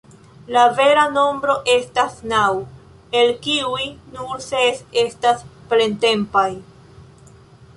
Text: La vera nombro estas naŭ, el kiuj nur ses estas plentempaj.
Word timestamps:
La 0.55 0.61
vera 0.77 1.01
nombro 1.17 1.55
estas 1.73 2.15
naŭ, 2.31 2.47
el 3.19 3.29
kiuj 3.43 3.85
nur 4.17 4.41
ses 4.47 4.81
estas 5.03 5.45
plentempaj. 5.75 6.49